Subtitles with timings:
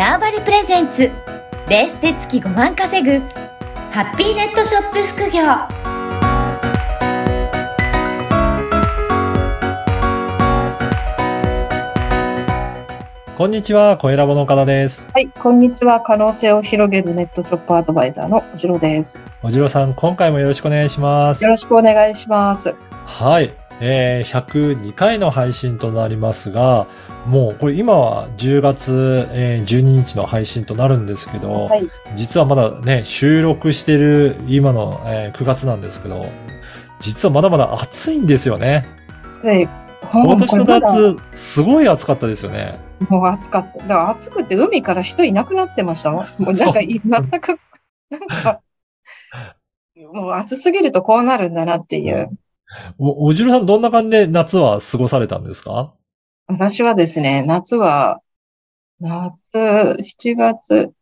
[0.00, 1.10] ターバリプレゼンツ
[1.68, 3.18] ベースで月5万稼ぐ
[3.90, 5.42] ハッピーネットショップ副業
[13.36, 15.06] こんにちは、小ラボの岡田です。
[15.12, 16.00] はい、こんにちは。
[16.00, 19.20] 可能性を広げるネットショップアドバイザーのおじろです。
[19.42, 21.50] おじろさん、今回もよろしくお願いしますよ。
[21.50, 22.74] ろしくお願いします。
[23.04, 23.59] はい。
[23.80, 26.86] えー、102回の配信となりますが、
[27.26, 31.90] もうこれ今は10月、えー12日の配信となるんですけど、はい。
[32.14, 36.26] 実はまだね、収録してる今の、えー9月なんですけど、
[37.00, 38.86] 実はまだまだ暑いんですよね。
[39.42, 39.66] で、
[40.02, 42.78] ほ今年の夏、すごい暑かったですよね。
[43.08, 43.78] もう暑かった。
[43.78, 46.26] だから暑くて海から人いなくなってましたもん。
[46.38, 47.58] もうなんかい、全く、
[48.10, 48.60] なんか、
[50.12, 52.28] もう暑すぎるとこうなるんだなっていう。
[52.98, 55.94] お、おじろさん、どんな感じで夏は過ごされたんですか？
[56.46, 58.20] 私はですね、夏は、
[59.00, 60.92] 夏、7月、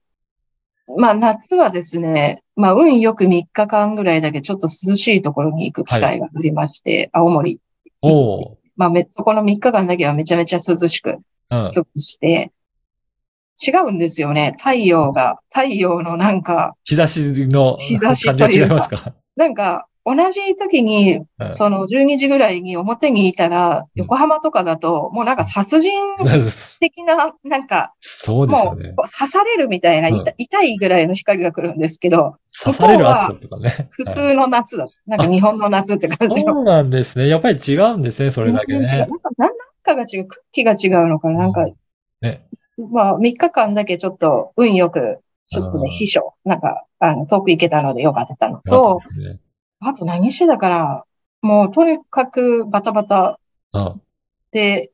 [0.96, 7.60] まあ夏はですね、まあ運よく3日間ぐらいだけちょっと涼しいところに行く機会がありまして、青森。
[8.00, 11.18] おーまあめ、そこの3日間だけはめちゃめちゃ涼しくうん。
[11.50, 12.52] 過ごして、
[13.66, 14.54] 違うんですよね。
[14.58, 19.14] 太陽が、太陽のなんか、日差しの日差し感じがというか違いますか？
[19.34, 25.92] なんか、同じ時に、うんその12時ぐらいに表にいたら、うん横浜とかだと、もうなんか殺人
[26.80, 28.94] 的な、なんか、そうですよもうね。
[28.96, 33.68] 刺されるみたいな、痛痛いぐらいの光が来るんですけど、刺される暑さとかね。
[33.68, 34.88] はい普通の夏だ。
[35.06, 36.54] なんか日本の夏って感じの。
[36.54, 37.28] そうなんですね。
[37.28, 38.84] やっぱり違うんですね、それだけね。
[38.84, 39.50] なんか、何
[39.82, 40.26] かが違う。
[40.26, 41.40] 空気が違うのかな。
[41.40, 41.66] なんか、
[42.20, 42.46] ね。
[42.90, 49.40] まあ、3日間だけちょっと運よく、ちょっとうんね、秘書、なんか、あの、遠く行けたのでよかったのとね
[49.80, 51.04] あと何してたから、
[51.42, 53.38] もうとにかくバタバタ
[53.72, 54.02] うん
[54.50, 54.90] で、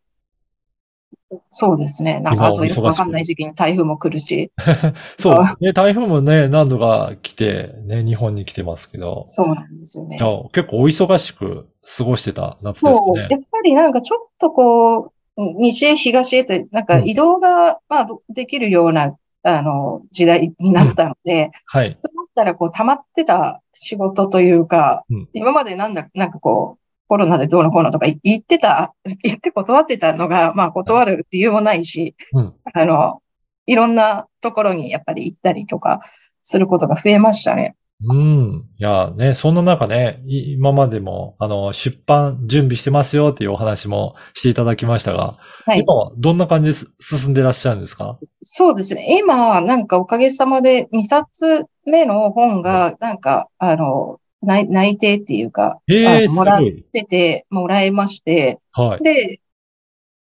[1.50, 2.20] そうですね。
[2.20, 4.52] なんか、今あとよくわかんない時期に台風も来るし、
[5.18, 5.64] そう。
[5.64, 10.18] ね、台風もね、何度か来て、ね、日本に来てますけど、そうなんですよね
[10.52, 13.18] 結構お忙しく過ごしてた夏ですそう。
[13.18, 13.36] ねや。
[13.36, 21.98] っぱりなんかちょっとこう、西へ東へって、なんか移動が、まあ、どできるような、あの、時代になったので、はい。
[22.34, 32.54] ったら、こう、溜まってた仕事というか、うん今までなんだ、なんかこう、コロナでどうのこうのとか言ってた、 言って断ってたのが、まあ、断る理由もないし、うん。
[32.72, 33.22] あの、
[33.66, 36.00] いろんなところにやっぱり行ったりとか、
[36.42, 37.74] することが増えましたね。
[38.02, 38.68] うん。
[38.76, 45.80] いや、ね、そんな中ね、い今までも、あの、出版準備してますよっていうお話もしていただきましたが、はい。
[45.80, 48.18] 今はどんな感じです進んでらっしゃるんですか？
[48.42, 49.18] そうですね。
[49.18, 56.84] 今、なんかおかげさまで2冊目の本が、なんか、あの、内内定っていうか、ええー、もらっごい。
[56.92, 59.02] 出てもらいまして、はい。
[59.02, 59.40] で、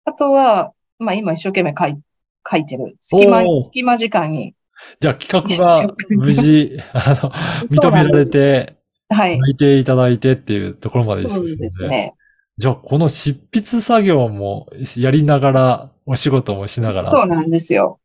[0.04, 2.02] あとは、まあ今一生懸命書い
[2.50, 2.96] 書いてる。
[2.98, 4.54] 隙間隙間時間に。
[5.00, 7.30] じゃあ企画が無事、あの、
[7.66, 8.76] 認められて、
[9.08, 9.38] はい。
[9.38, 12.14] 書いていただいてっていうところまでそう進んでですね。
[12.58, 17.04] じゃあ、この執筆作業もやりながら、お仕事もしながら。
[17.04, 18.00] そうなんですよ。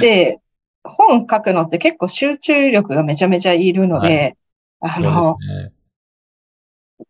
[0.00, 0.38] で、
[0.82, 4.36] 本書くのって結構集中力がめちゃめちゃいるので、
[4.80, 5.72] あそうの、ですね。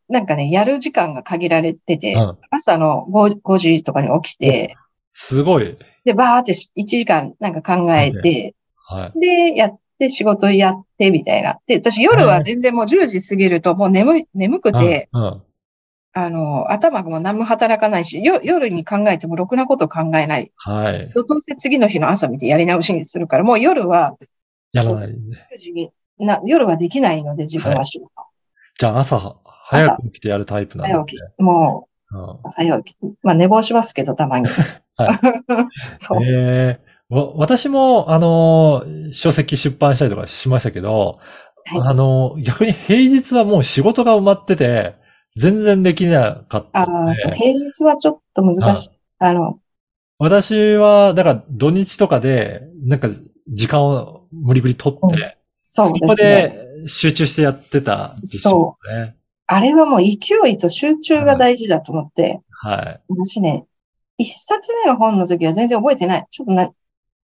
[0.09, 4.77] なんかね、やる時間が限られてて、うん朝の 5, 5時とかに起きて、
[5.12, 5.77] すごい。
[6.04, 8.54] で、バーって1時間なんか考えて、
[8.84, 9.21] はい。
[9.21, 11.59] で、やって仕事やってみたいな。
[11.67, 15.43] で、私夜は全然もう10時過ぎるともう眠い、眠くて、うん、うん。
[16.17, 20.53] あの、頭がもう何も働かないし、よ夜に考えてもろくなこと考えない。
[20.56, 21.11] はい。
[21.12, 24.17] どうせ次の日の朝見てやり直しにするから、もう夜は、
[24.72, 25.49] やらないね。
[25.53, 28.11] 9時にな、夜はできないので自分は仕事。
[28.78, 31.16] じゃあ、朝、早く起きてやるタイプなんですね早起。
[31.16, 31.43] き。
[31.43, 32.97] もうんう、早起き。
[33.22, 34.47] まあ寝坊しますけど、たまに。
[34.97, 35.21] は
[35.99, 36.22] そう。
[36.22, 36.94] ええわ
[37.36, 41.19] 私も、あの、書籍出版したりとかしましたけど、
[41.66, 44.97] はいあの、逆に平日はもう仕事が埋まってて、
[45.36, 48.91] 全然できなかったあのあ、そうで、平日はちょっと難しい。
[49.19, 49.59] あの、
[50.18, 53.09] 私は、だから土日とかで、なんか
[53.48, 56.30] 時間を無理くり取って、そうそこですね。
[56.30, 59.16] で集中してやってたんですよね。
[59.47, 63.00] あれはもう勢いと集中が大事だと思って、はい。
[63.09, 63.66] 私ね、
[64.18, 66.27] 一冊目の本の時は全然覚えてない。
[66.30, 66.71] ちょっとな、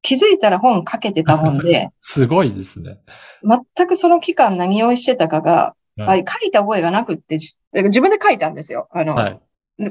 [0.01, 2.99] 気づいたら本書けてたもんで、 すごいですね。
[3.43, 8.87] 全くその期間何をしてたかが、うんあ書いた覚えがなくって、じ自分で書いたんですよ。
[8.91, 9.39] あの、はい。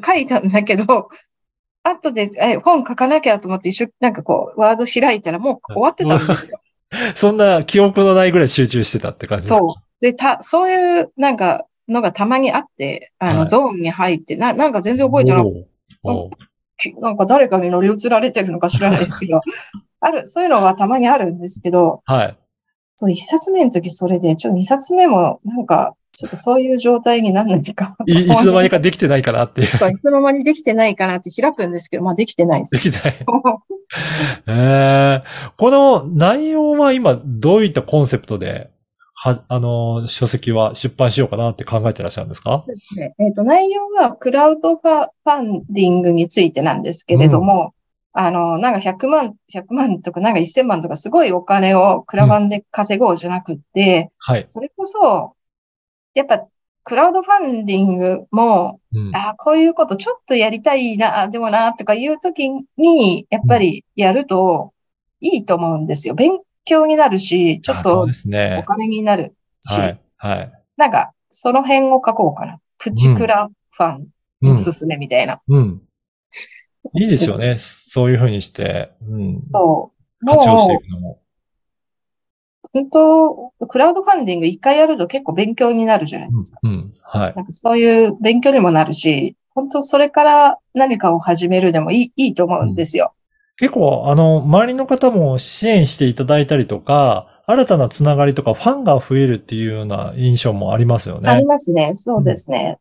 [0.02, 1.10] 書いたんだけど、
[1.84, 6.61] 後でえ本書かなきゃと思って一緒、なんかこう、ワード開いたらもう終わってたんですよ。
[7.14, 10.02] そんな記憶のないぐらい集中してたって感じそう。
[10.02, 15.66] で、た、そういうなんかのがたまにあって、あの、はいゾーンに入って、な、なんか全然覚えてなくて
[16.02, 16.49] おーおーき
[17.00, 19.40] なんか誰かに乗り移られてるのか知らないですけど、
[20.00, 22.36] ある、そういうのはたまにあるんですけど、はい。
[22.96, 27.96] そう、一冊目の時それで、ちょっと二冊目も、なんか、ちょっとそういう状態になんないか。
[28.06, 29.66] いいつの間にかできてないかなっていう。
[29.78, 32.70] そういつの間にできてないかなって開くんですけど、まあできてないです。
[32.72, 33.26] できてない。
[34.48, 38.70] ええこの内容は今どういったコンセプトで、
[39.20, 42.65] は、あの、書籍は出版しようかなって考えてらっしゃるんですか？
[42.94, 47.75] ねえっ、と、内容はクラウドファファンディングについてなんですけれども、
[48.12, 54.47] あの、なんか100万、100万とかなんか1000万とかすごいお金をクラファンで稼ごうじゃなくって、はい。
[54.49, 55.35] それこそ、
[56.14, 56.47] やっぱ
[56.85, 59.17] クラウドファンディングも、うん。
[59.17, 64.73] あこういうことちょっとやりたいな、でもな、とかいう時に、やっぱりやると
[65.21, 66.14] いいと思うんですよ。
[66.14, 66.38] 勉
[66.69, 68.65] 強になるし、ちょっとおね。
[68.67, 70.00] 金になるし、はい。
[70.17, 70.53] はい。
[70.76, 72.61] なんか、その辺を書こうかな。
[72.79, 74.09] プチクラファン
[74.43, 74.53] うん。
[74.53, 75.41] おすすめみたいな。
[75.49, 75.82] うん。
[76.94, 77.56] いいですよね。
[77.59, 79.43] そういうふうにして、うん。
[79.50, 79.93] そ
[80.23, 80.26] う。
[80.26, 81.19] 活用していもくの
[82.73, 82.91] 本
[83.59, 86.61] 当、クラウドファンディング一回やると結構勉強になるじゃないですか。
[86.62, 86.71] うん。
[86.71, 86.94] うん。
[87.03, 87.35] はい。
[87.35, 93.14] なんかそういう勉強にもなるし、本当それから何かを始めるでもいい、いいと思うんですよ。
[93.58, 101.46] 結構、あの、周りの方も支援していただいたりとか、新たなつながりとかファンが増えるっていうような印象もありますよありね。
[101.46, 101.93] ますね。
[101.94, 102.78] そうですね。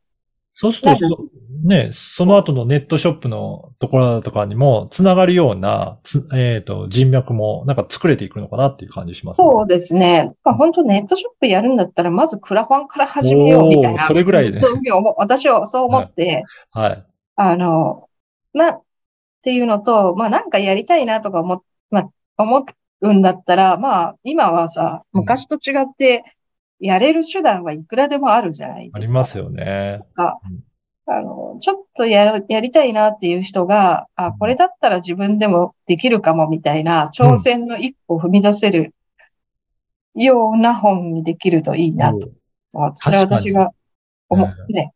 [0.53, 1.19] そうすると、
[1.63, 9.47] ね、その後のネットショップのところとかにもつながるような、つえっ、と、人脈もなんか作れていくのかなっていう感じしますね。
[9.47, 10.33] そうですね。
[10.43, 14.05] まあ、本当ネットショップやるんだったら、まずクラファンから始めようみたいな。
[14.05, 17.05] それぐらいでそう思う私はそう思って、はい。
[17.35, 18.09] あの、
[18.53, 18.81] な、
[19.47, 22.65] っていうのと、まあなんかやりたいなとか思っ、まあ思
[22.99, 25.21] うんだったら、まあ今はさ、うん。
[25.21, 26.25] 昔と違って、
[26.81, 29.19] やれる手段はいくらでもあるじゃないあですか。
[29.19, 30.01] りますよね。
[30.15, 30.37] か、
[31.05, 38.93] あの、ちょっとやる、やりたいなっていう人が、あ、これだったら自分でもできるかもみたいな、挑戦の一歩を踏み出せる
[40.13, 42.29] ような本にできるといいなと。
[42.73, 43.71] あそれは私が
[44.27, 44.91] 思ね、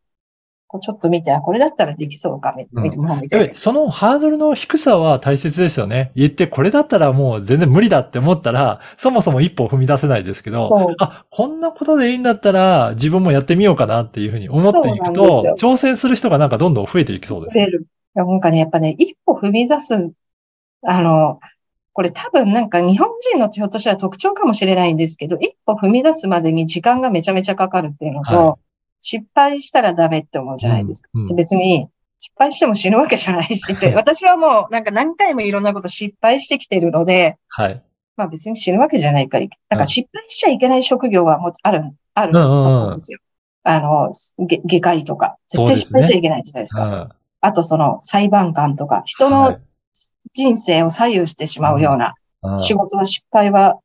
[0.71, 3.55] こうちょっと見て、あこれだったらできそうかみ、うんみみたいな。
[3.55, 6.13] そのハードルの低さは大切ですよね。
[6.15, 17.63] 言ってこれだったらもう全然無理だって思ったら、そもそも一歩踏み出せないですけど、あ、こんなことでいいんだったら自分もやってみようかなっていうふうに思っていくと挑戦する人がなんかどんどん増えていきそうですね。
[17.65, 17.81] 増える。
[17.81, 20.13] いやなんかね、やっぱね、一歩踏み出す、
[20.83, 21.41] あの、
[21.91, 28.57] これ多分なんか日本人のひょっとしたら特徴かもしれないんですけど、一歩踏み出すまでに時間がめちゃめちゃかかるっていうのと、は
[29.01, 31.09] 失敗したらダメって思うじゃないですか。
[31.13, 31.89] うんうんで別に
[32.23, 37.83] 失敗しても死ぬわけじゃないし って、私はもうなんか何回もいろんなこと失敗してきてるので、はい。
[38.15, 41.83] まあ別に死ぬわけじゃないから、なんか失敗しちゃいけない職業はもうある、
[42.13, 43.17] あると思うんですよ。
[43.63, 45.37] あの、げ外科医とか。
[45.47, 46.85] 絶対失敗しちゃいけないじゃないですか。
[46.85, 47.09] うん
[47.43, 49.61] あとその裁判官とか、人のはい
[50.33, 52.13] 人生を左右してしまうような
[52.43, 53.79] うん仕事は失敗は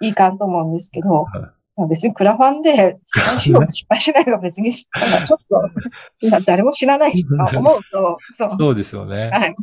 [0.00, 1.54] いいかんと思うんですけど、まあ
[1.88, 5.70] 別にクラファンで失敗しよう失敗しないのは別に、ちょっと、
[6.20, 8.56] 今誰も知らないしと思うと、そう。
[8.58, 9.30] そうですよね。
[9.32, 9.56] はい。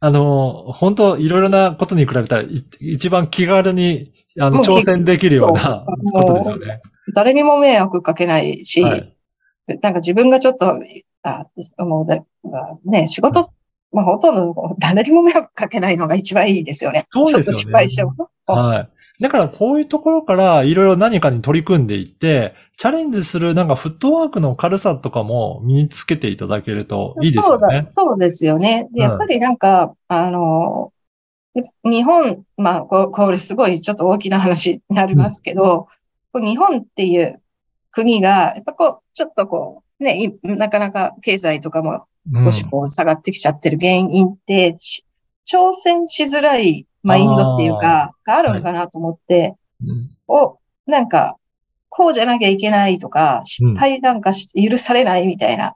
[0.00, 6.80] あの、本当いろいろなことに比べたら、い一番気軽に、あの、挑戦できるようなことですよね。
[7.14, 9.16] 誰にも迷惑かけないし、はい。
[9.66, 10.80] なんか自分がちょっと、
[11.22, 11.46] あ
[11.78, 13.50] もうね、仕事、
[13.92, 17.08] まあほとんど誰にも迷惑かけないのが一番いいですよね。
[17.10, 18.14] そうですよねちょっと失敗しても。
[18.46, 18.88] はい。
[19.20, 27.84] だからこういうところからいろいろ何かに取り組んでいって、チャレンジするなんかフットワークの軽さとかも身につけていただけるといいですそうだ。
[27.88, 28.88] そうですよね。
[28.92, 30.92] で、うんやっぱりなんか、あの、
[31.84, 35.88] 日本、まあ、ここれすごいちょっと大きな話になりますけど、
[36.32, 37.40] こう日本っていう
[37.90, 45.04] 国が、やっぱこう、ちょっとこう、ね、いなかなか経済とかも少しこう下がってきちゃってる原因って、し
[45.50, 51.36] 挑戦しづらいマインドっていうか、があるのかなと思って、うんを、なんか、
[51.88, 55.74] こうじゃなきゃいけないとか、失敗なんかし許されないみたいな、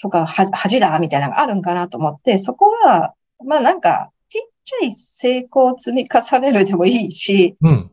[0.00, 3.14] とか、は恥だみたいなのがあるんかなと思って、そこは、
[3.44, 7.90] まあなんか、ちっちゃい成功を積み重ねるでもいいし、うん。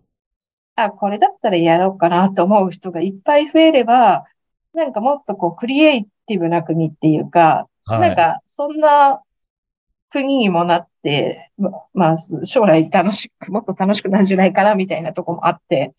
[0.76, 4.26] あ、これだったらやろうかなと思う人がいっぱい増えれば、
[4.74, 8.02] なんかもっとこう、クリエイティブな国っていうか、はい。
[8.02, 9.22] なんか、そんな
[10.14, 15.94] 国にもなって、ままあ、将来楽しく、もっと楽しくなるんじゃないかなみたいなとこもあって、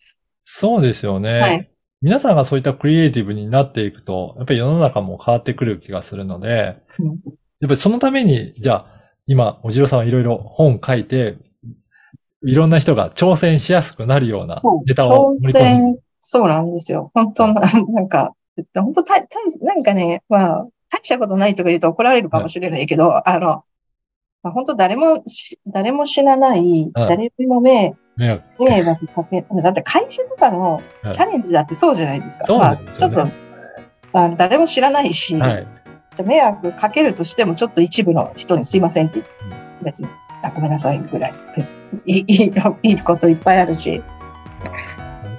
[0.45, 1.39] そうですよね。
[1.39, 1.69] はい。
[2.01, 7.19] 皆さんがそういったクリエイティブになっていくと、やっぱり世の中も変わってくる気がするので、うん
[7.61, 8.87] やっぱりそのために、じゃあ、
[9.27, 11.37] 今、おじろさんはいろいろ本書いて、
[12.45, 15.69] いろんな人が挑戦しやすくなるようなそう、ネタを挑盛り込む。
[15.69, 17.11] 戦、そうなんですよ。
[17.13, 18.33] 本当な、なんか、
[18.75, 19.27] 本当た、た、
[19.61, 23.63] なんかね、まあ、大したことないとか言うと怒られるかもしれないけど、あの、
[24.45, 28.43] まあ、本当誰もし、誰も死なない、はい誰にも迷迷
[28.83, 29.07] 惑。
[29.07, 32.45] かけ、だって会社とかのはいチャレンジだってそうじゃないですか。
[32.45, 33.27] そうまあちょっと、
[34.13, 35.67] あの誰も知らないし、はい。
[36.23, 39.23] 迷惑かけるとしても、ちょっと一部の人にすいませんって、
[39.81, 40.09] 別に、
[40.43, 41.33] あごめんなさいぐらい。
[41.57, 44.03] 別いいいいこといっぱいあるし。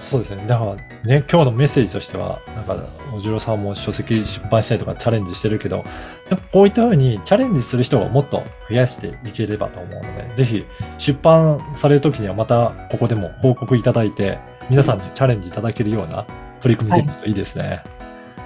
[0.01, 0.45] そうですね。
[0.47, 2.77] だからね、今日のメッセージとしては、なんか、
[3.15, 5.85] おじろさんも書籍出版したりとかチャレンジしてるけど、やっ
[6.29, 10.65] ぱこういったようにチャレンジする人をもっと増やしていければと思うので、ぜひ
[10.99, 14.39] 出版されるときにはまたここでも報告いただいて、
[14.69, 16.27] 皆さんにチャレンジいただけるような
[16.61, 17.83] 取り組みできるといいですね。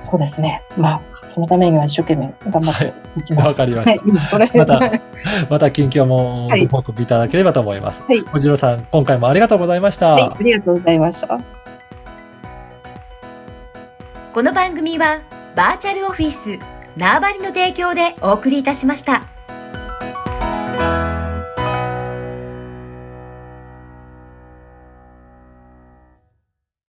[0.01, 0.63] そうですね。
[0.77, 3.61] まあ、そのためには一生懸命頑張っていきます。
[3.61, 5.01] わかりましたはい、今それまた
[5.49, 8.03] また近況もはいご報告いただければと思います。
[8.03, 10.15] はいおじろさん、今回もありがとうございました。
[10.15, 11.41] はい、ありがとうございました。
[14.33, 15.23] この番組は
[15.57, 16.59] バーチャルオフィス
[16.97, 19.40] 縄張りの提供でお送りいたしました。